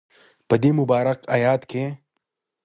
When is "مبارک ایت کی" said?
0.79-1.83